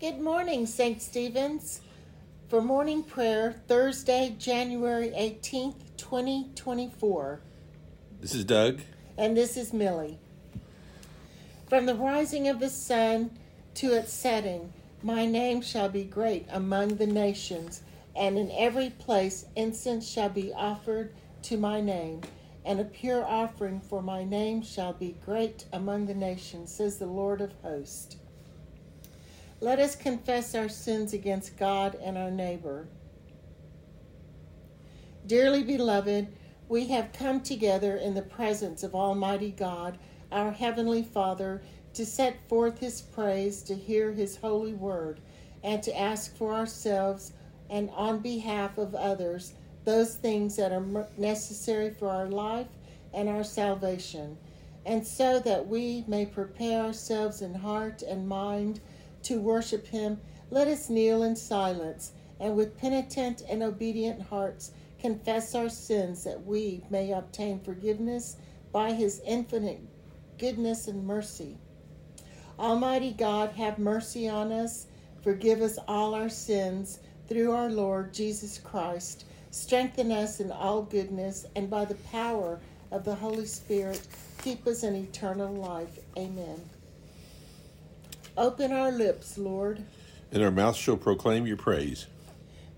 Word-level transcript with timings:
Good 0.00 0.20
morning, 0.20 0.64
St. 0.66 1.02
Stephen's. 1.02 1.80
For 2.46 2.62
morning 2.62 3.02
prayer, 3.02 3.56
Thursday, 3.66 4.36
January 4.38 5.08
18th, 5.08 5.74
2024. 5.96 7.40
This 8.20 8.32
is 8.32 8.44
Doug. 8.44 8.80
And 9.16 9.36
this 9.36 9.56
is 9.56 9.72
Millie. 9.72 10.20
From 11.66 11.86
the 11.86 11.96
rising 11.96 12.46
of 12.46 12.60
the 12.60 12.70
sun 12.70 13.32
to 13.74 13.92
its 13.92 14.12
setting, 14.12 14.72
my 15.02 15.26
name 15.26 15.60
shall 15.60 15.88
be 15.88 16.04
great 16.04 16.46
among 16.52 16.94
the 16.94 17.06
nations, 17.08 17.82
and 18.14 18.38
in 18.38 18.52
every 18.52 18.90
place 18.90 19.46
incense 19.56 20.08
shall 20.08 20.28
be 20.28 20.52
offered 20.52 21.12
to 21.42 21.56
my 21.56 21.80
name, 21.80 22.20
and 22.64 22.78
a 22.78 22.84
pure 22.84 23.26
offering 23.26 23.80
for 23.80 24.00
my 24.00 24.22
name 24.22 24.62
shall 24.62 24.92
be 24.92 25.16
great 25.24 25.64
among 25.72 26.06
the 26.06 26.14
nations, 26.14 26.72
says 26.72 26.98
the 26.98 27.06
Lord 27.06 27.40
of 27.40 27.52
hosts. 27.62 28.16
Let 29.60 29.80
us 29.80 29.96
confess 29.96 30.54
our 30.54 30.68
sins 30.68 31.12
against 31.12 31.56
God 31.56 31.96
and 32.00 32.16
our 32.16 32.30
neighbor. 32.30 32.86
Dearly 35.26 35.64
beloved, 35.64 36.28
we 36.68 36.86
have 36.88 37.12
come 37.12 37.40
together 37.40 37.96
in 37.96 38.14
the 38.14 38.22
presence 38.22 38.84
of 38.84 38.94
Almighty 38.94 39.50
God, 39.50 39.98
our 40.30 40.52
Heavenly 40.52 41.02
Father, 41.02 41.60
to 41.94 42.06
set 42.06 42.36
forth 42.48 42.78
His 42.78 43.00
praise, 43.00 43.62
to 43.64 43.74
hear 43.74 44.12
His 44.12 44.36
holy 44.36 44.74
word, 44.74 45.20
and 45.64 45.82
to 45.82 45.98
ask 45.98 46.36
for 46.36 46.54
ourselves 46.54 47.32
and 47.68 47.90
on 47.90 48.20
behalf 48.20 48.78
of 48.78 48.94
others 48.94 49.54
those 49.84 50.14
things 50.14 50.54
that 50.56 50.70
are 50.70 51.06
necessary 51.16 51.90
for 51.90 52.08
our 52.08 52.28
life 52.28 52.68
and 53.12 53.28
our 53.28 53.42
salvation, 53.42 54.38
and 54.86 55.04
so 55.04 55.40
that 55.40 55.66
we 55.66 56.04
may 56.06 56.26
prepare 56.26 56.84
ourselves 56.84 57.42
in 57.42 57.54
heart 57.54 58.02
and 58.02 58.28
mind 58.28 58.80
to 59.28 59.38
worship 59.38 59.86
Him, 59.86 60.18
let 60.50 60.68
us 60.68 60.88
kneel 60.88 61.22
in 61.22 61.36
silence 61.36 62.12
and 62.40 62.56
with 62.56 62.78
penitent 62.78 63.42
and 63.48 63.62
obedient 63.62 64.22
hearts 64.22 64.72
confess 64.98 65.54
our 65.54 65.68
sins 65.68 66.24
that 66.24 66.46
we 66.46 66.82
may 66.88 67.12
obtain 67.12 67.60
forgiveness 67.60 68.36
by 68.72 68.92
His 68.92 69.20
infinite 69.26 69.80
goodness 70.38 70.88
and 70.88 71.06
mercy. 71.06 71.58
Almighty 72.58 73.12
God, 73.12 73.50
have 73.50 73.78
mercy 73.78 74.28
on 74.28 74.50
us, 74.50 74.86
forgive 75.22 75.60
us 75.60 75.78
all 75.86 76.14
our 76.14 76.30
sins 76.30 77.00
through 77.28 77.52
our 77.52 77.68
Lord 77.68 78.14
Jesus 78.14 78.58
Christ. 78.58 79.26
Strengthen 79.50 80.10
us 80.10 80.40
in 80.40 80.50
all 80.50 80.82
goodness, 80.82 81.44
and 81.54 81.68
by 81.68 81.84
the 81.84 81.94
power 81.96 82.60
of 82.90 83.04
the 83.04 83.14
Holy 83.14 83.46
Spirit, 83.46 84.00
keep 84.42 84.66
us 84.66 84.82
in 84.82 84.94
eternal 84.94 85.54
life. 85.54 85.98
Amen. 86.16 86.77
Open 88.38 88.70
our 88.72 88.92
lips, 88.92 89.36
Lord. 89.36 89.84
And 90.30 90.44
our 90.44 90.52
mouth 90.52 90.76
shall 90.76 90.96
proclaim 90.96 91.44
your 91.44 91.56
praise. 91.56 92.06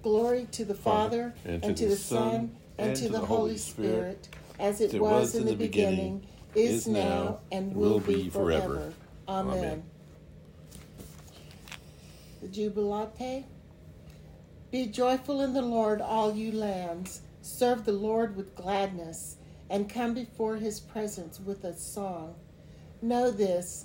Glory 0.02 0.48
to 0.52 0.64
the 0.64 0.74
Father, 0.74 1.34
and, 1.44 1.62
and 1.62 1.76
to, 1.76 1.88
the 1.88 1.96
Son, 1.96 2.56
and, 2.78 2.96
to 2.96 3.10
the 3.10 3.18
Holy 3.18 3.58
Spirit, 3.58 4.26
as 4.58 4.80
it 4.80 4.98
was 4.98 5.34
in 5.34 5.44
the 5.44 5.54
beginning, 5.54 6.26
is 6.54 6.88
now, 6.88 7.40
and 7.52 7.76
will 7.76 8.00
be 8.00 8.30
forever. 8.30 8.94
Amen. 9.28 9.58
Amen. 9.58 9.82
The 12.40 12.48
Jubilate. 12.48 13.44
Be 14.70 14.86
joyful 14.86 15.42
in 15.42 15.52
the 15.52 15.60
Lord, 15.60 16.00
all 16.00 16.34
you 16.34 16.52
lands. 16.52 17.20
Serve 17.42 17.84
the 17.84 17.92
Lord 17.92 18.34
with 18.34 18.56
gladness, 18.56 19.36
and 19.68 19.90
come 19.90 20.14
before 20.14 20.56
his 20.56 20.80
presence 20.80 21.38
with 21.38 21.64
a 21.64 21.76
song. 21.76 22.34
Know 23.02 23.30
this 23.30 23.84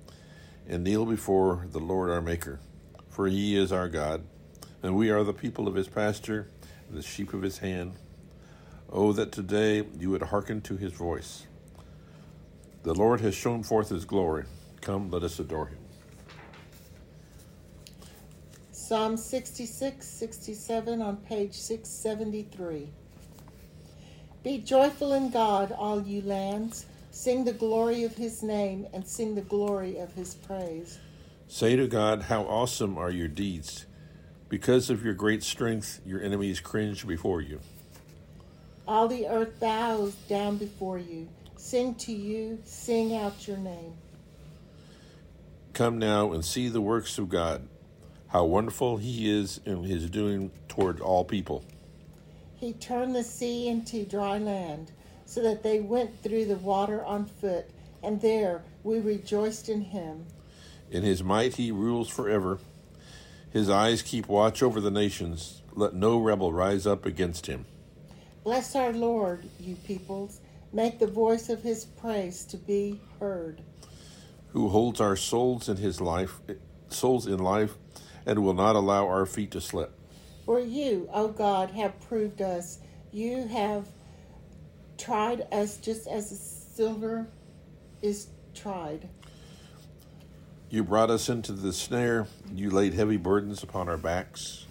and 0.71 0.85
kneel 0.85 1.05
before 1.05 1.67
the 1.69 1.79
Lord 1.79 2.09
our 2.09 2.21
Maker. 2.21 2.61
For 3.09 3.27
he 3.27 3.57
is 3.57 3.73
our 3.73 3.89
God, 3.89 4.23
and 4.81 4.95
we 4.95 5.09
are 5.09 5.21
the 5.21 5.33
people 5.33 5.67
of 5.67 5.75
his 5.75 5.89
pasture, 5.89 6.47
and 6.87 6.97
the 6.97 7.03
sheep 7.03 7.33
of 7.33 7.41
his 7.41 7.57
hand. 7.57 7.95
Oh, 8.89 9.11
that 9.11 9.33
today 9.33 9.85
you 9.99 10.09
would 10.11 10.21
hearken 10.23 10.61
to 10.61 10.77
his 10.77 10.93
voice. 10.93 11.45
The 12.83 12.93
Lord 12.93 13.19
has 13.19 13.35
shown 13.35 13.63
forth 13.63 13.89
his 13.89 14.05
glory. 14.05 14.45
Come, 14.79 15.11
let 15.11 15.23
us 15.23 15.39
adore 15.39 15.67
him. 15.67 15.77
Psalm 18.71 19.17
66, 19.17 20.07
67 20.07 21.01
on 21.01 21.17
page 21.17 21.53
673. 21.53 22.89
Be 24.41 24.57
joyful 24.57 25.13
in 25.13 25.31
God, 25.31 25.73
all 25.73 26.01
you 26.01 26.21
lands. 26.21 26.85
Sing 27.11 27.43
the 27.43 27.53
glory 27.53 28.03
of 28.03 28.15
his 28.15 28.41
name 28.41 28.87
and 28.93 29.05
sing 29.05 29.35
the 29.35 29.41
glory 29.41 29.97
of 29.97 30.13
his 30.13 30.33
praise. 30.35 30.97
Say 31.49 31.75
to 31.75 31.85
God, 31.87 32.23
How 32.23 32.43
awesome 32.43 32.97
are 32.97 33.11
your 33.11 33.27
deeds! 33.27 33.85
Because 34.47 34.89
of 34.89 35.03
your 35.03 35.13
great 35.13 35.43
strength, 35.43 35.99
your 36.05 36.21
enemies 36.21 36.61
cringe 36.61 37.05
before 37.05 37.41
you. 37.41 37.59
All 38.87 39.09
the 39.09 39.27
earth 39.27 39.59
bows 39.59 40.13
down 40.29 40.57
before 40.57 40.97
you. 40.97 41.27
Sing 41.57 41.95
to 41.95 42.13
you, 42.13 42.59
sing 42.63 43.15
out 43.15 43.45
your 43.47 43.57
name. 43.57 43.93
Come 45.73 45.99
now 45.99 46.31
and 46.31 46.43
see 46.43 46.69
the 46.69 46.81
works 46.81 47.17
of 47.17 47.29
God, 47.29 47.67
how 48.27 48.45
wonderful 48.45 48.97
he 48.97 49.29
is 49.29 49.59
in 49.65 49.83
his 49.83 50.09
doing 50.09 50.51
toward 50.67 51.01
all 51.01 51.23
people. 51.23 51.63
He 52.55 52.73
turned 52.73 53.15
the 53.15 53.23
sea 53.23 53.67
into 53.67 54.05
dry 54.05 54.37
land 54.37 54.91
so 55.31 55.41
that 55.41 55.63
they 55.63 55.79
went 55.79 56.21
through 56.21 56.43
the 56.43 56.57
water 56.57 57.05
on 57.05 57.25
foot, 57.25 57.65
and 58.03 58.19
there 58.19 58.61
we 58.83 58.99
rejoiced 58.99 59.69
in 59.69 59.79
him. 59.79 60.25
In 60.89 61.03
his 61.03 61.23
might 61.23 61.55
he 61.55 61.71
rules 61.71 62.09
forever. 62.09 62.59
His 63.49 63.69
eyes 63.69 64.01
keep 64.01 64.27
watch 64.27 64.61
over 64.61 64.81
the 64.81 64.91
nations. 64.91 65.61
Let 65.73 65.93
no 65.93 66.19
rebel 66.19 66.51
rise 66.51 66.85
up 66.85 67.05
against 67.05 67.45
him. 67.45 67.65
Bless 68.43 68.75
our 68.75 68.91
Lord, 68.91 69.45
you 69.57 69.75
peoples. 69.75 70.41
Make 70.73 70.99
the 70.99 71.07
voice 71.07 71.47
of 71.47 71.63
his 71.63 71.85
praise 71.85 72.43
to 72.45 72.57
be 72.57 72.99
heard. 73.17 73.61
Who 74.49 74.67
holds 74.67 74.99
our 74.99 75.15
souls 75.15 75.69
in 75.69 75.77
his 75.77 76.01
life, 76.01 76.41
souls 76.89 77.25
in 77.25 77.39
life, 77.39 77.75
and 78.25 78.39
will 78.39 78.53
not 78.53 78.75
allow 78.75 79.07
our 79.07 79.25
feet 79.25 79.51
to 79.51 79.61
slip. 79.61 79.97
For 80.45 80.59
you, 80.59 81.07
O 81.13 81.29
God, 81.29 81.71
have 81.71 82.01
proved 82.01 82.41
us. 82.41 82.79
You 83.13 83.47
have 83.47 83.87
tried 85.01 85.47
us 85.51 85.77
just 85.77 86.07
as 86.07 86.29
the 86.29 86.35
silver 86.35 87.27
is 88.01 88.27
tried. 88.53 89.09
You 90.69 90.83
brought 90.83 91.09
us 91.09 91.27
into 91.27 91.53
the 91.53 91.73
snare. 91.73 92.27
You 92.53 92.69
laid 92.69 92.93
heavy 92.93 93.17
burdens 93.17 93.63
upon 93.63 93.89
our 93.89 93.97
backs. 93.97 94.65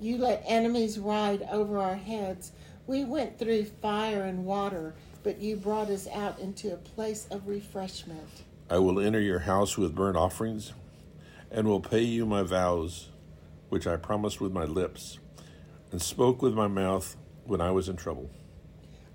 You 0.00 0.18
let 0.18 0.42
enemies 0.46 0.98
ride 0.98 1.46
over 1.50 1.78
our 1.78 1.94
heads. 1.94 2.52
We 2.86 3.04
went 3.04 3.38
through 3.38 3.64
fire 3.64 4.24
and 4.24 4.44
water, 4.44 4.94
but 5.22 5.40
you 5.40 5.56
brought 5.56 5.88
us 5.88 6.06
out 6.08 6.38
into 6.40 6.74
a 6.74 6.76
place 6.76 7.26
of 7.30 7.48
refreshment. 7.48 8.28
I 8.68 8.78
will 8.78 9.00
enter 9.00 9.20
your 9.20 9.38
house 9.38 9.78
with 9.78 9.94
burnt 9.94 10.16
offerings 10.16 10.72
and 11.50 11.66
will 11.68 11.80
pay 11.80 12.02
you 12.02 12.26
my 12.26 12.42
vows, 12.42 13.08
which 13.68 13.86
I 13.86 13.96
promised 13.96 14.40
with 14.40 14.52
my 14.52 14.64
lips 14.64 15.18
and 15.92 16.02
spoke 16.02 16.42
with 16.42 16.52
my 16.52 16.66
mouth 16.66 17.16
when 17.46 17.60
I 17.60 17.70
was 17.70 17.88
in 17.88 17.96
trouble. 17.96 18.30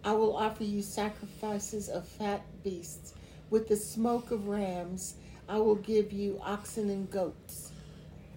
I 0.03 0.13
will 0.13 0.35
offer 0.35 0.63
you 0.63 0.81
sacrifices 0.81 1.89
of 1.89 2.07
fat 2.07 2.41
beasts 2.63 3.13
with 3.49 3.67
the 3.67 3.75
smoke 3.75 4.31
of 4.31 4.47
rams. 4.47 5.15
I 5.47 5.57
will 5.57 5.75
give 5.75 6.13
you 6.13 6.39
oxen 6.43 6.89
and 6.89 7.09
goats. 7.09 7.71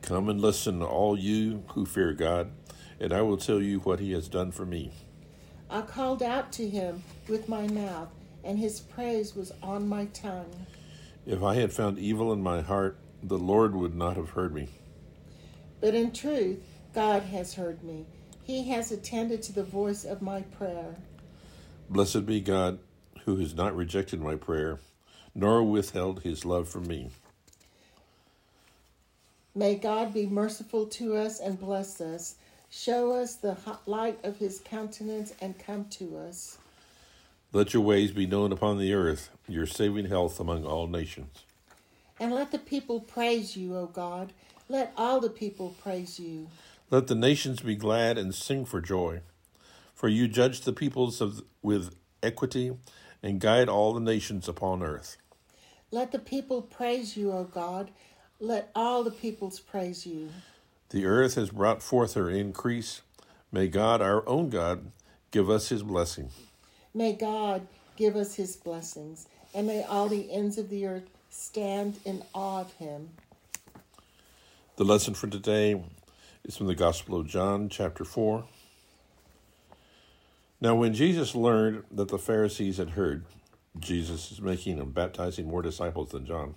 Come 0.01 0.29
and 0.29 0.41
listen, 0.41 0.83
all 0.83 1.17
you 1.17 1.63
who 1.69 1.87
fear 1.87 2.13
God, 2.13 2.51
and 2.99 3.13
I 3.13 3.23
will 3.23 3.37
tell 3.37 3.63
you 3.63 3.79
what 3.81 4.01
he 4.01 4.13
has 4.13 4.29
done 4.29 4.51
for 4.51 4.67
me. 4.67 4.93
I 5.71 5.83
called 5.83 6.23
out 6.23 6.53
to 6.53 6.69
him 6.69 7.03
with 7.29 7.49
my 7.49 7.67
mouth, 7.69 8.09
and 8.45 8.59
his 8.59 8.81
praise 8.81 9.37
was 9.37 9.53
on 9.63 9.89
my 9.89 10.07
tongue. 10.07 10.67
If 11.25 11.43
I 11.43 11.55
had 11.55 11.73
found 11.73 11.99
evil 11.99 12.33
in 12.33 12.43
my 12.43 12.61
heart, 12.61 12.99
the 13.23 13.39
Lord 13.39 13.77
would 13.77 13.95
not 13.95 14.17
have 14.17 14.31
heard 14.31 14.53
me. 14.53 14.69
But 15.81 15.95
in 15.95 16.13
truth, 16.13 16.59
God 16.93 17.23
has 17.23 17.55
heard 17.55 17.83
me. 17.85 18.07
He 18.45 18.69
has 18.71 18.91
attended 18.91 19.43
to 19.45 19.53
the 19.53 19.63
voice 19.63 20.05
of 20.05 20.21
my 20.21 20.43
prayer. 20.43 20.97
Blessed 21.89 22.27
be 22.27 22.41
God, 22.41 22.79
who 23.25 23.37
has 23.37 23.55
not 23.55 23.77
rejected 23.77 24.21
my 24.21 24.35
prayer, 24.35 24.81
nor 25.35 25.63
withheld 25.63 26.23
his 26.23 26.45
love 26.45 26.69
from 26.69 26.87
me. 26.87 27.11
May 29.55 29.75
God 29.75 30.15
be 30.15 30.27
merciful 30.27 30.87
to 30.87 31.15
us 31.15 31.39
and 31.39 31.61
bless 31.61 32.01
us, 32.01 32.37
show 32.71 33.13
us 33.13 33.35
the 33.37 33.57
light 33.87 34.19
of 34.25 34.39
his 34.39 34.61
countenance, 34.65 35.35
and 35.41 35.59
come 35.59 35.85
to 35.91 36.17
us. 36.17 36.59
Let 37.53 37.75
your 37.75 37.83
ways 37.83 38.13
be 38.13 38.27
known 38.27 38.51
upon 38.51 38.79
the 38.79 38.95
earth, 38.95 39.29
your 39.47 39.67
saving 39.67 40.07
health 40.07 40.41
among 40.41 40.65
all 40.65 40.87
nations. 40.87 41.45
And 42.19 42.33
let 42.33 42.51
the 42.51 42.59
people 42.59 43.01
praise 43.01 43.57
you, 43.57 43.77
O 43.77 43.87
God. 43.87 44.33
Let 44.69 44.95
all 44.97 45.21
the 45.21 45.29
people 45.29 45.77
praise 45.83 46.19
you. 46.19 46.49
Let 46.93 47.07
the 47.07 47.15
nations 47.15 47.61
be 47.61 47.75
glad 47.75 48.19
and 48.19 48.35
sing 48.35 48.67
for 48.67 48.83
joy. 48.83 49.23
For 49.95 50.09
you 50.09 50.29
judge 50.29 50.61
the 50.61 50.75
peoples 50.75 51.23
of, 51.23 51.43
with 51.63 51.97
equity 52.23 52.77
and 53.23 53.41
guide 53.41 53.71
all 53.71 53.95
the 53.95 54.01
nations 54.01 54.47
upon 54.47 54.83
earth. 54.83 55.17
Let 55.91 56.13
the 56.13 56.19
people 56.19 56.61
praise 56.61 57.17
you, 57.17 57.33
O 57.33 57.45
God. 57.45 57.93
Let 58.39 58.71
all 58.75 59.05
the 59.05 59.11
peoples 59.11 59.59
praise 59.59 60.05
you. 60.05 60.29
The 60.91 61.07
earth 61.07 61.37
has 61.37 61.49
brought 61.49 61.83
forth 61.83 62.13
her 62.13 62.29
increase. 62.29 63.01
May 63.51 63.69
God, 63.69 64.03
our 64.03 64.29
own 64.29 64.51
God, 64.51 64.91
give 65.31 65.49
us 65.49 65.71
his 65.71 65.83
blessing. 65.83 66.29
May 66.93 67.15
God 67.15 67.67
give 67.97 68.17
us 68.17 68.35
his 68.35 68.55
blessings, 68.55 69.29
and 69.55 69.67
may 69.67 69.83
all 69.83 70.09
the 70.09 70.31
ends 70.31 70.59
of 70.59 70.69
the 70.69 70.85
earth 70.85 71.09
stand 71.31 72.01
in 72.05 72.23
awe 72.35 72.61
of 72.61 72.75
him. 72.75 73.09
The 74.77 74.85
lesson 74.85 75.15
for 75.15 75.27
today 75.27 75.83
is 76.45 76.57
from 76.57 76.67
the 76.67 76.75
Gospel 76.75 77.21
of 77.21 77.27
John, 77.27 77.69
chapter 77.69 78.05
4. 78.05 78.45
Now, 80.61 80.75
when 80.75 80.95
Jesus 80.95 81.35
learned 81.35 81.85
that 81.91 82.09
the 82.09 82.19
Pharisees 82.19 82.77
had 82.77 82.91
heard 82.91 83.25
Jesus 83.79 84.31
is 84.31 84.41
making 84.41 84.79
and 84.79 84.95
baptizing 84.95 85.47
more 85.49 85.63
disciples 85.63 86.11
than 86.11 86.27
John, 86.27 86.55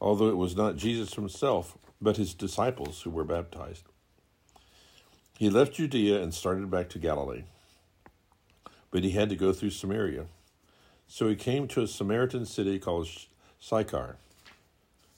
although 0.00 0.28
it 0.28 0.36
was 0.36 0.56
not 0.56 0.76
Jesus 0.76 1.14
himself, 1.14 1.78
but 2.00 2.16
his 2.16 2.34
disciples 2.34 3.02
who 3.02 3.10
were 3.10 3.24
baptized, 3.24 3.84
he 5.38 5.50
left 5.50 5.74
Judea 5.74 6.22
and 6.22 6.32
started 6.32 6.70
back 6.70 6.88
to 6.90 6.98
Galilee 6.98 7.44
but 8.96 9.04
he 9.04 9.10
had 9.10 9.28
to 9.28 9.36
go 9.36 9.52
through 9.52 9.68
Samaria. 9.68 10.24
So 11.06 11.28
he 11.28 11.36
came 11.36 11.68
to 11.68 11.82
a 11.82 11.86
Samaritan 11.86 12.46
city 12.46 12.78
called 12.78 13.08
Sychar, 13.60 14.16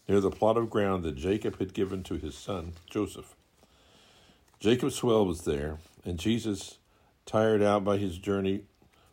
near 0.08 0.18
the 0.20 0.32
plot 0.32 0.56
of 0.56 0.68
ground 0.68 1.04
that 1.04 1.14
Jacob 1.14 1.60
had 1.60 1.74
given 1.74 2.02
to 2.02 2.14
his 2.14 2.36
son 2.36 2.72
Joseph. 2.90 3.36
Jacob's 4.60 5.04
well 5.04 5.24
was 5.24 5.42
there, 5.42 5.78
and 6.04 6.18
Jesus, 6.18 6.78
tired 7.24 7.62
out 7.62 7.84
by 7.84 7.96
his 7.96 8.18
journey, 8.18 8.64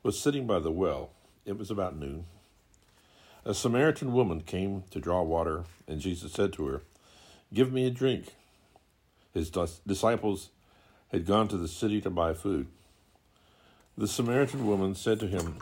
was 0.01 0.19
sitting 0.19 0.47
by 0.47 0.57
the 0.57 0.71
well. 0.71 1.11
It 1.45 1.55
was 1.55 1.69
about 1.69 1.95
noon. 1.95 2.25
A 3.45 3.53
Samaritan 3.53 4.11
woman 4.11 4.41
came 4.41 4.85
to 4.89 4.99
draw 4.99 5.21
water, 5.21 5.65
and 5.87 6.01
Jesus 6.01 6.33
said 6.33 6.51
to 6.53 6.65
her, 6.65 6.81
Give 7.53 7.71
me 7.71 7.85
a 7.85 7.91
drink. 7.91 8.33
His 9.35 9.51
disciples 9.85 10.49
had 11.11 11.27
gone 11.27 11.47
to 11.49 11.57
the 11.57 11.67
city 11.67 12.01
to 12.01 12.09
buy 12.09 12.33
food. 12.33 12.65
The 13.95 14.07
Samaritan 14.07 14.65
woman 14.65 14.95
said 14.95 15.19
to 15.19 15.27
him, 15.27 15.59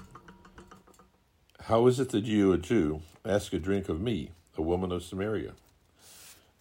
How 1.64 1.88
is 1.88 2.00
it 2.00 2.12
that 2.12 2.24
you, 2.24 2.54
a 2.54 2.58
Jew, 2.58 3.02
ask 3.26 3.52
a 3.52 3.60
drink 3.60 3.90
of 3.90 4.00
me, 4.00 4.32
a 4.58 4.62
woman 4.62 4.94
of 4.94 5.04
Samaria? 5.04 5.52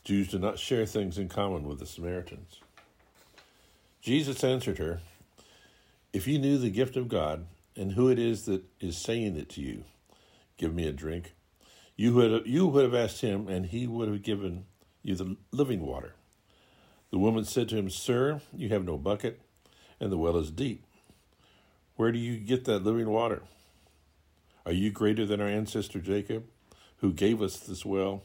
Jews 0.03 0.27
do 0.27 0.41
not 0.41 0.59
share 0.59 0.87
things 0.87 1.19
in 1.19 1.29
common 1.29 1.69
with 1.69 1.79
the 1.79 1.87
Samaritans. 1.87 2.62
Jesus 4.03 4.43
answered 4.43 4.79
her, 4.79 5.01
If 6.13 6.27
you 6.27 6.37
knew 6.37 6.59
the 6.59 6.71
gift 6.71 6.97
of 6.97 7.07
God 7.07 7.47
and 7.77 7.93
who 7.93 8.09
it 8.09 8.19
is 8.19 8.47
that 8.47 8.65
is 8.81 8.99
saying 8.99 9.37
it 9.37 9.49
to 9.51 9.61
you, 9.61 9.85
give 10.57 10.75
me 10.75 10.89
a 10.89 10.93
drink, 10.93 11.35
you 11.95 12.13
would, 12.15 12.45
you 12.45 12.67
would 12.67 12.83
have 12.83 12.97
asked 12.97 13.21
him, 13.21 13.47
and 13.47 13.67
he 13.67 13.87
would 13.87 14.09
have 14.09 14.25
given 14.25 14.65
you 15.05 15.15
the 15.15 15.37
living 15.53 15.87
water. 15.87 16.15
The 17.13 17.19
woman 17.19 17.45
said 17.45 17.69
to 17.69 17.77
him, 17.77 17.91
Sir, 17.91 18.41
you 18.53 18.71
have 18.71 18.85
no 18.85 18.99
bucket, 18.99 19.41
and 20.01 20.11
the 20.11 20.19
well 20.19 20.37
is 20.37 20.51
deep. 20.51 20.85
Where 21.95 22.11
do 22.11 22.19
you 22.19 22.39
get 22.39 22.65
that 22.65 22.83
living 22.83 23.09
water? 23.09 23.43
Are 24.67 24.73
you 24.73 24.91
greater 24.91 25.25
than 25.25 25.41
our 25.41 25.47
ancestor 25.47 26.01
Jacob, 26.01 26.45
who 26.97 27.13
gave 27.13 27.41
us 27.41 27.57
this 27.57 27.85
well, 27.85 28.25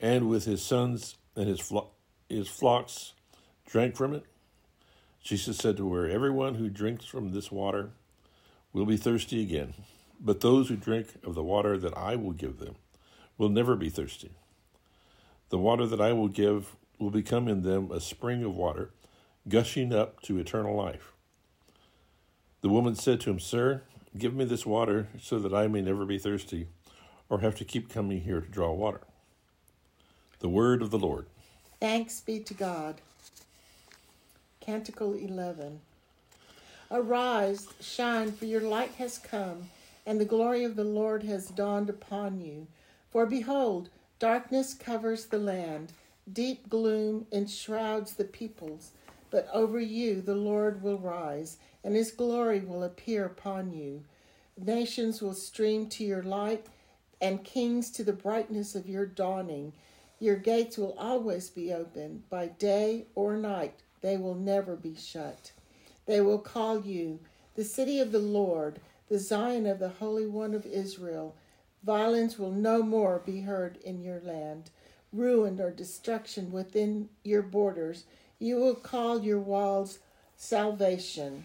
and 0.00 0.30
with 0.30 0.46
his 0.46 0.62
sons 0.62 1.16
and 1.36 1.48
his, 1.48 1.60
flo- 1.60 1.90
his 2.30 2.48
flocks 2.48 3.12
drank 3.66 3.94
from 3.94 4.14
it? 4.14 4.24
Jesus 5.24 5.56
said 5.56 5.78
to 5.78 5.92
her, 5.94 6.06
Everyone 6.06 6.56
who 6.56 6.68
drinks 6.68 7.06
from 7.06 7.32
this 7.32 7.50
water 7.50 7.90
will 8.74 8.84
be 8.84 8.98
thirsty 8.98 9.40
again, 9.42 9.72
but 10.20 10.42
those 10.42 10.68
who 10.68 10.76
drink 10.76 11.08
of 11.24 11.34
the 11.34 11.42
water 11.42 11.78
that 11.78 11.96
I 11.96 12.14
will 12.14 12.32
give 12.32 12.58
them 12.58 12.74
will 13.38 13.48
never 13.48 13.74
be 13.74 13.88
thirsty. 13.88 14.32
The 15.48 15.56
water 15.56 15.86
that 15.86 16.00
I 16.00 16.12
will 16.12 16.28
give 16.28 16.76
will 16.98 17.10
become 17.10 17.48
in 17.48 17.62
them 17.62 17.90
a 17.90 18.00
spring 18.00 18.44
of 18.44 18.54
water, 18.54 18.90
gushing 19.48 19.94
up 19.94 20.20
to 20.22 20.38
eternal 20.38 20.76
life. 20.76 21.12
The 22.60 22.68
woman 22.68 22.94
said 22.94 23.20
to 23.22 23.30
him, 23.30 23.40
Sir, 23.40 23.80
give 24.18 24.34
me 24.34 24.44
this 24.44 24.66
water 24.66 25.08
so 25.18 25.38
that 25.38 25.54
I 25.54 25.68
may 25.68 25.80
never 25.80 26.04
be 26.04 26.18
thirsty 26.18 26.68
or 27.30 27.40
have 27.40 27.54
to 27.56 27.64
keep 27.64 27.88
coming 27.88 28.20
here 28.20 28.42
to 28.42 28.48
draw 28.48 28.72
water. 28.72 29.00
The 30.40 30.50
word 30.50 30.82
of 30.82 30.90
the 30.90 30.98
Lord. 30.98 31.26
Thanks 31.80 32.20
be 32.20 32.40
to 32.40 32.52
God. 32.52 33.00
Canticle 34.64 35.12
11. 35.12 35.80
Arise, 36.90 37.68
shine, 37.80 38.32
for 38.32 38.46
your 38.46 38.62
light 38.62 38.92
has 38.92 39.18
come, 39.18 39.68
and 40.06 40.18
the 40.18 40.24
glory 40.24 40.64
of 40.64 40.74
the 40.74 40.84
Lord 40.84 41.22
has 41.24 41.48
dawned 41.48 41.90
upon 41.90 42.40
you. 42.40 42.66
For 43.10 43.26
behold, 43.26 43.90
darkness 44.18 44.72
covers 44.72 45.26
the 45.26 45.38
land, 45.38 45.92
deep 46.32 46.70
gloom 46.70 47.26
enshrouds 47.30 48.14
the 48.14 48.24
peoples. 48.24 48.92
But 49.30 49.48
over 49.52 49.80
you 49.80 50.22
the 50.22 50.34
Lord 50.34 50.82
will 50.82 50.98
rise 50.98 51.58
and 51.84 51.94
his 51.94 52.10
glory 52.10 52.60
will 52.60 52.82
appear 52.82 53.26
upon 53.26 53.70
you. 53.72 54.02
Nations 54.56 55.20
will 55.20 55.34
stream 55.34 55.88
to 55.90 56.04
your 56.04 56.22
light, 56.22 56.66
and 57.20 57.44
kings 57.44 57.90
to 57.90 58.02
the 58.02 58.12
brightness 58.12 58.74
of 58.74 58.88
your 58.88 59.04
dawning. 59.04 59.74
Your 60.18 60.36
gates 60.36 60.78
will 60.78 60.96
always 60.98 61.50
be 61.50 61.72
open, 61.72 62.24
by 62.30 62.46
day 62.46 63.04
or 63.14 63.36
night, 63.36 63.82
they 64.04 64.18
will 64.18 64.34
never 64.34 64.76
be 64.76 64.94
shut. 64.94 65.52
They 66.04 66.20
will 66.20 66.38
call 66.38 66.82
you 66.82 67.20
the 67.54 67.64
city 67.64 67.98
of 68.00 68.12
the 68.12 68.18
Lord, 68.18 68.78
the 69.08 69.18
Zion 69.18 69.66
of 69.66 69.78
the 69.78 69.88
Holy 69.88 70.26
One 70.26 70.52
of 70.52 70.66
Israel. 70.66 71.34
Violence 71.82 72.38
will 72.38 72.50
no 72.50 72.82
more 72.82 73.22
be 73.24 73.40
heard 73.40 73.78
in 73.78 74.02
your 74.02 74.20
land, 74.20 74.68
ruin 75.10 75.58
or 75.58 75.70
destruction 75.70 76.52
within 76.52 77.08
your 77.24 77.40
borders. 77.40 78.04
You 78.38 78.56
will 78.56 78.74
call 78.74 79.24
your 79.24 79.40
walls 79.40 80.00
salvation. 80.36 81.44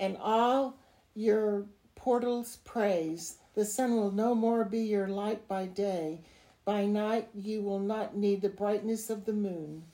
and 0.00 0.16
all 0.16 0.74
your 1.14 1.66
portals 1.94 2.56
praise. 2.64 3.36
The 3.54 3.66
sun 3.66 3.94
will 3.94 4.10
no 4.10 4.34
more 4.34 4.64
be 4.64 4.80
your 4.80 5.06
light 5.06 5.46
by 5.46 5.66
day. 5.66 6.22
By 6.64 6.86
night 6.86 7.28
you 7.34 7.62
will 7.62 7.80
not 7.80 8.16
need 8.16 8.42
the 8.42 8.48
brightness 8.48 9.10
of 9.10 9.24
the 9.24 9.32
moon. 9.32 9.84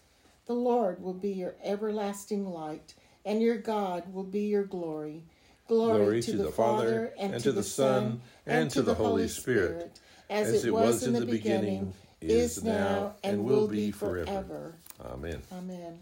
The 0.47 0.55
Lord 0.55 1.03
will 1.03 1.15
be 1.15 1.31
your 1.31 1.55
everlasting 1.63 2.47
light, 2.47 2.95
and 3.25 3.43
your 3.43 3.59
God 3.59 4.13
will 4.13 4.25
be 4.25 4.43
your 4.43 4.65
glory. 4.65 5.25
Glory, 5.69 5.99
glory 5.99 6.23
to, 6.23 6.31
to, 6.33 6.39
the, 6.39 6.53
Father, 6.53 7.13
and, 7.19 7.35
and 7.35 7.43
to 7.43 7.51
the 7.51 7.63
Son, 7.63 8.21
and 8.47 8.71
to 8.71 8.83
the 8.83 8.95
Holy 8.95 9.27
Spirit, 9.27 9.99
as, 10.31 10.49
as 10.49 10.65
it 10.65 10.73
was 10.73 11.03
in 11.03 11.13
the 11.13 11.27
beginning, 11.27 11.93
is 12.21 12.63
now, 12.63 13.15
and 13.25 13.45
will 13.45 13.67
be 13.67 13.91
forever. 13.91 14.77
Amen. 15.05 15.43
Amen. 15.53 15.99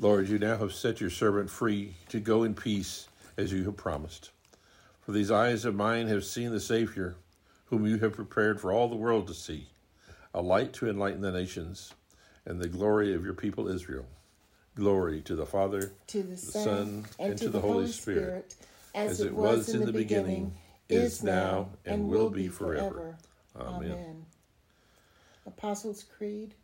Lord, 0.00 0.28
you 0.28 0.38
now 0.38 0.56
have 0.56 0.74
set 0.74 1.00
your 1.00 1.10
servant 1.10 1.50
free 1.50 1.94
to 2.08 2.20
go 2.20 2.42
in 2.44 2.54
peace 2.54 3.08
as 3.36 3.52
you 3.52 3.64
have 3.64 3.76
promised. 3.76 4.30
For 5.00 5.12
these 5.12 5.30
eyes 5.30 5.64
of 5.64 5.74
mine 5.74 6.08
have 6.08 6.24
seen 6.24 6.50
the 6.50 6.60
Savior, 6.60 7.16
whom 7.70 7.86
you 7.86 7.98
have 7.98 8.12
prepared 8.14 8.60
for 8.60 8.72
all 8.72 8.88
the 8.88 8.96
world 8.96 9.26
to 9.28 9.34
see, 9.34 9.68
a 10.34 10.40
light 10.40 10.72
to 10.74 10.88
enlighten 10.88 11.20
the 11.20 11.32
nations, 11.32 11.94
and 12.46 12.60
the 12.60 12.68
glory 12.68 13.14
of 13.14 13.24
your 13.24 13.34
people 13.34 13.68
Israel. 13.68 14.06
Glory 14.74 15.20
to 15.22 15.34
the 15.34 15.46
Father, 15.46 15.92
to 16.06 16.22
the, 16.22 16.28
the 16.30 16.36
Son, 16.36 17.04
and, 17.18 17.30
and, 17.30 17.38
to 17.38 17.46
the, 17.46 17.58
the 17.58 17.60
Holy 17.60 17.88
Spirit, 17.88 18.52
Spirit, 18.52 18.54
as, 18.94 19.12
as 19.12 19.26
it 19.26 19.34
was 19.34 19.68
in 19.70 19.84
the 19.84 19.92
beginning, 19.92 20.52
beginning 20.88 21.06
is 21.06 21.22
now, 21.22 21.68
and 21.84 22.08
will 22.08 22.30
be 22.30 22.48
forever. 22.48 23.16
Amen. 23.58 24.24
Apostles' 25.46 26.04
Creed. 26.04 26.54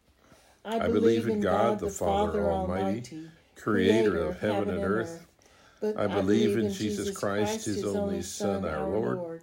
I 0.65 0.79
believe 0.79 1.29
in 1.29 1.41
God, 1.41 1.81
the 1.81 1.91
Father 1.91 2.51
Almighty, 2.51 3.29
creator 3.57 4.17
of 4.19 4.41
heaven 4.41 4.71
and 4.71 4.85
earth. 4.85 5.27
I 5.83 6.07
believe 6.07 6.57
in 6.57 6.73
Jesus 6.73 7.11
Christ, 7.15 7.67
his 7.67 7.85
only 7.85 8.23
Son, 8.23 8.65
our 8.65 8.89
Lord. 8.89 9.43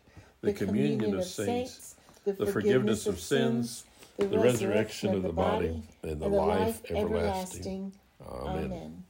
the 0.41 0.53
communion 0.53 1.15
of 1.15 1.23
saints, 1.25 1.95
the 2.25 2.45
forgiveness 2.45 3.07
of 3.07 3.19
sins, 3.19 3.85
the 4.17 4.39
resurrection 4.39 5.13
of 5.13 5.23
the 5.23 5.33
body, 5.33 5.83
and 6.03 6.19
the 6.19 6.27
life 6.27 6.81
everlasting. 6.89 7.91
Amen. 8.29 9.03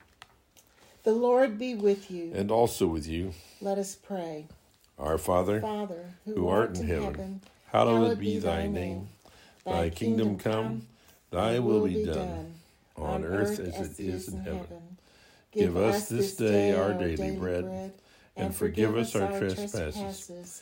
The 1.04 1.14
Lord 1.14 1.58
be 1.58 1.74
with 1.76 2.12
you. 2.12 2.32
And 2.36 2.52
also 2.52 2.86
with 2.88 3.08
you. 3.08 3.34
Let 3.60 3.78
us 3.78 3.96
pray. 3.96 4.48
Our 5.00 5.18
Father, 5.18 5.60
Father 5.60 6.14
who, 6.26 6.48
art 6.48 6.78
in 6.78 6.88
heaven 6.88 7.42
hallowed 7.72 8.20
be 8.20 8.38
thy 8.38 8.68
name. 8.68 9.10
Thy 9.66 9.90
kingdom 9.90 10.38
come, 10.38 10.88
thy 11.32 11.60
will 11.60 11.86
be 11.86 12.06
done, 12.06 12.54
on 12.96 13.24
earth 13.24 13.60
as 13.60 14.00
it 14.00 14.04
is 14.04 14.28
in 14.28 14.42
heaven. 14.42 14.98
Give 15.52 15.78
us 15.78 16.08
this 16.08 16.36
day 16.36 16.74
our 16.74 16.94
daily 16.94 17.36
bread, 17.36 17.94
and 18.36 18.56
forgive 18.56 18.96
us 18.96 19.16
our 19.16 19.40
trespasses, 19.40 20.62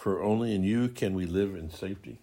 For 0.00 0.22
only 0.22 0.54
in 0.54 0.62
you 0.62 0.88
can 0.88 1.12
we 1.12 1.26
live 1.26 1.54
in 1.54 1.70
safety. 1.70 2.16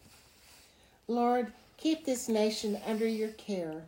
Lord, 1.07 1.53
keep 1.77 2.05
this 2.05 2.27
nation 2.27 2.79
under 2.87 3.07
your 3.07 3.29
care. 3.29 3.83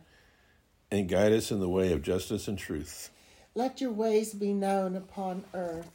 And 0.92 1.08
guide 1.08 1.32
us 1.32 1.50
in 1.50 1.58
the 1.58 1.68
way 1.68 1.92
of 1.92 2.00
justice 2.00 2.46
and 2.46 2.56
truth. 2.56 3.10
Let 3.56 3.80
your 3.80 3.90
ways 3.90 4.32
be 4.32 4.52
known 4.52 4.94
upon 4.94 5.42
earth. 5.54 5.90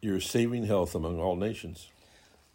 Your 0.00 0.18
saving 0.18 0.66
health 0.66 0.96
among 0.96 1.20
all 1.20 1.36
nations. 1.36 1.86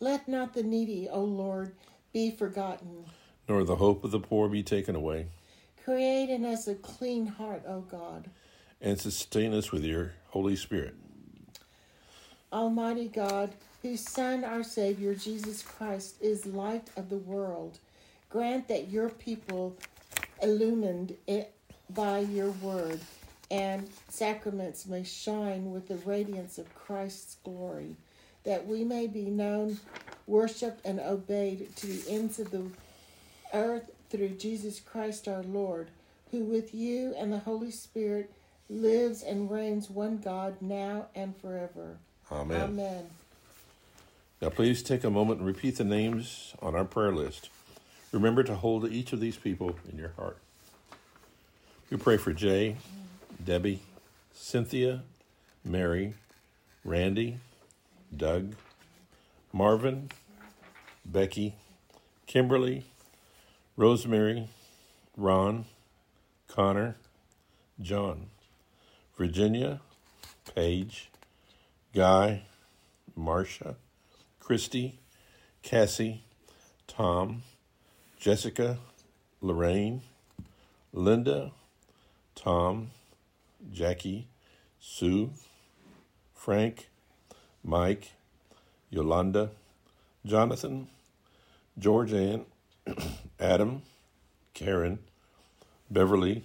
Let 0.01 0.27
not 0.27 0.53
the 0.53 0.63
needy, 0.63 1.07
O 1.09 1.21
Lord, 1.23 1.71
be 2.11 2.29
forgotten. 2.29 3.05
Nor 3.47 3.63
the 3.63 3.77
hope 3.77 4.03
of 4.03 4.11
the 4.11 4.19
poor 4.19 4.49
be 4.49 4.63
taken 4.63 4.97
away. 4.97 5.27
Create 5.85 6.29
in 6.29 6.43
us 6.43 6.67
a 6.67 6.75
clean 6.75 7.25
heart, 7.25 7.63
O 7.65 7.79
God. 7.79 8.29
And 8.81 8.99
sustain 8.99 9.53
us 9.53 9.71
with 9.71 9.85
your 9.85 10.11
Holy 10.31 10.57
Spirit. 10.57 10.95
Almighty 12.51 13.07
God, 13.07 13.51
whose 13.81 14.01
Son, 14.01 14.43
our 14.43 14.63
Savior, 14.63 15.15
Jesus 15.15 15.61
Christ, 15.61 16.15
is 16.21 16.45
light 16.45 16.89
of 16.95 17.09
the 17.09 17.17
world, 17.17 17.79
grant 18.29 18.67
that 18.67 18.89
your 18.89 19.09
people, 19.09 19.75
illumined 20.41 21.15
by 21.89 22.19
your 22.19 22.51
word, 22.51 22.99
and 23.49 23.89
sacraments 24.07 24.85
may 24.85 25.03
shine 25.03 25.71
with 25.71 25.87
the 25.87 25.97
radiance 25.97 26.57
of 26.57 26.73
Christ's 26.75 27.37
glory, 27.43 27.95
that 28.43 28.65
we 28.65 28.83
may 28.83 29.07
be 29.07 29.25
known, 29.25 29.79
worshiped, 30.27 30.85
and 30.85 30.99
obeyed 30.99 31.75
to 31.77 31.87
the 31.87 32.09
ends 32.09 32.39
of 32.39 32.51
the 32.51 32.65
earth 33.53 33.91
through 34.09 34.29
Jesus 34.29 34.79
Christ 34.79 35.27
our 35.27 35.43
Lord, 35.43 35.89
who 36.31 36.43
with 36.43 36.73
you 36.73 37.13
and 37.17 37.33
the 37.33 37.39
Holy 37.39 37.71
Spirit 37.71 38.31
lives 38.69 39.21
and 39.21 39.51
reigns 39.51 39.89
one 39.89 40.17
God 40.17 40.55
now 40.61 41.07
and 41.13 41.35
forever. 41.35 41.97
Amen. 42.31 42.61
Amen. 42.61 43.09
Now, 44.41 44.49
please 44.49 44.81
take 44.81 45.03
a 45.03 45.11
moment 45.11 45.39
and 45.39 45.47
repeat 45.47 45.77
the 45.77 45.83
names 45.83 46.55
on 46.61 46.75
our 46.75 46.83
prayer 46.83 47.13
list. 47.13 47.49
Remember 48.11 48.41
to 48.43 48.55
hold 48.55 48.91
each 48.91 49.13
of 49.13 49.19
these 49.19 49.37
people 49.37 49.75
in 49.91 49.99
your 49.99 50.13
heart. 50.17 50.37
We 51.91 51.97
pray 51.97 52.17
for 52.17 52.33
Jay. 52.33 52.77
Debbie, 53.43 53.79
Cynthia, 54.33 55.01
Mary, 55.65 56.13
Randy, 56.83 57.37
Doug, 58.15 58.55
Marvin, 59.51 60.11
Becky, 61.05 61.55
Kimberly, 62.27 62.85
Rosemary, 63.75 64.47
Ron, 65.17 65.65
Connor, 66.47 66.97
John, 67.79 68.27
Virginia, 69.17 69.81
Paige, 70.53 71.09
Guy, 71.95 72.43
Marcia, 73.15 73.75
Christy, 74.41 74.99
Cassie, 75.61 76.23
Tom, 76.87 77.43
Jessica, 78.19 78.79
Lorraine, 79.39 80.01
Linda, 80.91 81.51
Tom, 82.35 82.89
Jackie, 83.71 84.27
Sue, 84.79 85.29
Frank, 86.33 86.89
Mike, 87.63 88.11
Yolanda, 88.89 89.51
Jonathan, 90.25 90.87
George 91.77 92.11
Ann, 92.11 92.45
Adam, 93.39 93.83
Karen, 94.53 94.99
Beverly, 95.89 96.43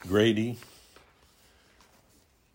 Grady, 0.00 0.58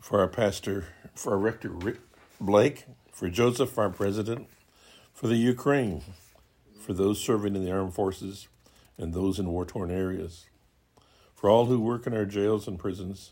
for 0.01 0.19
our 0.19 0.27
pastor, 0.27 0.87
for 1.15 1.31
our 1.33 1.37
rector 1.37 1.69
Rick 1.69 1.97
Blake, 2.41 2.85
for 3.13 3.29
Joseph, 3.29 3.77
our 3.77 3.91
president, 3.91 4.49
for 5.13 5.27
the 5.27 5.35
Ukraine, 5.35 6.01
for 6.79 6.93
those 6.93 7.21
serving 7.21 7.55
in 7.55 7.63
the 7.63 7.71
armed 7.71 7.93
forces 7.93 8.47
and 8.97 9.13
those 9.13 9.37
in 9.37 9.47
war 9.47 9.65
torn 9.65 9.91
areas, 9.91 10.47
for 11.35 11.47
all 11.47 11.67
who 11.67 11.79
work 11.79 12.07
in 12.07 12.15
our 12.15 12.25
jails 12.25 12.67
and 12.67 12.79
prisons, 12.79 13.31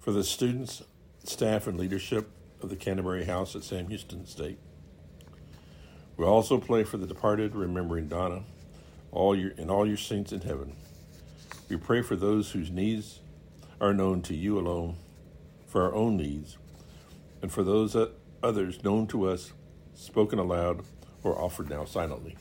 for 0.00 0.10
the 0.10 0.24
students, 0.24 0.82
staff, 1.22 1.68
and 1.68 1.78
leadership 1.78 2.28
of 2.60 2.68
the 2.68 2.76
Canterbury 2.76 3.24
House 3.24 3.54
at 3.54 3.62
Sam 3.62 3.86
Houston 3.86 4.26
State. 4.26 4.58
We 6.16 6.24
also 6.24 6.58
pray 6.58 6.82
for 6.82 6.96
the 6.96 7.06
departed, 7.06 7.54
remembering 7.54 8.08
Donna, 8.08 8.42
all 9.12 9.36
your 9.36 9.52
and 9.56 9.70
all 9.70 9.86
your 9.86 9.96
saints 9.96 10.32
in 10.32 10.40
heaven. 10.40 10.74
We 11.68 11.76
pray 11.76 12.02
for 12.02 12.16
those 12.16 12.50
whose 12.50 12.72
needs 12.72 13.20
are 13.80 13.94
known 13.94 14.22
to 14.22 14.34
you 14.34 14.58
alone, 14.58 14.96
for 15.68 15.84
our 15.84 15.94
own 15.94 16.16
needs, 16.16 16.58
and 17.40 17.52
for 17.52 17.62
those 17.62 17.94
others 18.42 18.82
known 18.84 19.06
to 19.08 19.28
us, 19.28 19.52
spoken 19.94 20.38
aloud, 20.38 20.82
or 21.22 21.40
offered 21.40 21.70
now 21.70 21.84
silently. 21.84 22.36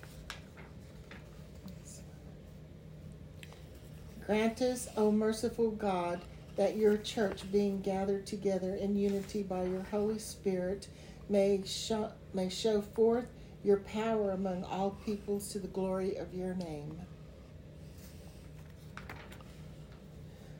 Grant 4.25 4.61
us, 4.61 4.89
O 4.97 5.11
merciful 5.11 5.71
God, 5.71 6.19
that 6.57 6.75
your 6.75 6.97
church, 6.97 7.49
being 7.51 7.79
gathered 7.81 8.25
together 8.25 8.75
in 8.75 8.97
unity 8.97 9.43
by 9.43 9.63
your 9.63 9.83
Holy 9.83 10.19
Spirit, 10.19 10.87
may 11.29 11.61
show, 11.65 12.11
may 12.33 12.49
show 12.49 12.81
forth 12.81 13.27
your 13.63 13.77
power 13.77 14.31
among 14.31 14.63
all 14.65 14.91
peoples 15.05 15.51
to 15.53 15.59
the 15.59 15.67
glory 15.67 16.15
of 16.17 16.33
your 16.33 16.53
name. 16.55 16.99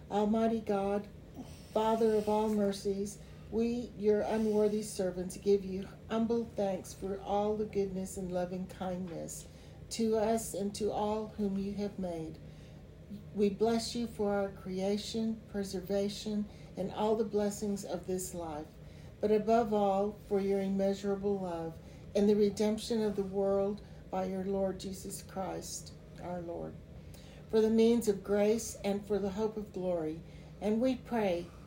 Almighty 0.10 0.63
God, 0.65 1.06
Father 1.74 2.15
of 2.15 2.29
all 2.29 2.50
mercies, 2.50 3.17
we, 3.51 3.92
your 3.98 4.22
unworthy 4.22 4.82
servants, 4.82 5.38
give 5.38 5.63
you 5.63 5.88
humble 6.10 6.50
thanks 6.56 6.94
for 6.94 7.20
all 7.25 7.56
the 7.56 7.66
goodness 7.66 8.18
and 8.18 8.32
loving 8.32 8.68
kindness 8.68 9.46
to 9.92 10.18
us 10.18 10.54
and 10.54 10.74
to 10.75 10.92
all 10.92 11.34
whom 11.38 11.58
you 11.58 11.74
have 11.74 11.98
made 11.98 12.38
we 13.34 13.50
bless 13.50 13.96
you 13.96 14.08
for 14.08 14.34
our 14.34 14.50
creation, 14.50 15.38
preservation, 15.51 16.46
and 16.75 16.92
all 16.94 17.16
the 17.16 17.24
blessings 17.24 17.84
of 17.86 18.08
this 18.08 18.34
life, 18.34 18.66
but 19.22 19.32
above 19.32 19.74
all, 19.74 20.18
for 20.27 20.39
your 20.39 20.60
immeasurable 20.60 21.39
love 21.39 21.74
and 22.16 22.27
the 22.27 22.36
redemption 22.36 23.04
of 23.04 23.16
the 23.16 23.24
world 23.24 23.82
by 24.10 24.25
your 24.25 24.44
Lord 24.44 24.80
Jesus 24.80 25.22
Christ, 25.22 25.92
our 26.24 26.42
Lord, 26.42 26.74
for 27.50 27.62
the 27.62 27.70
means 27.70 28.08
of 28.08 28.24
grace 28.24 28.77
and 28.84 29.06
for 29.06 29.20
the 29.20 29.30
hope 29.30 29.56
of 29.56 29.72
glory. 29.72 30.20
And 30.62 30.82
we 30.82 30.96
pray, 30.96 31.46